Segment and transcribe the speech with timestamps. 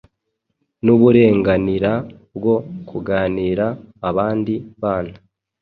[0.83, 1.91] n'uburenganira
[2.37, 2.55] bwo
[2.89, 3.67] kuganiriza
[4.09, 5.15] abandi bana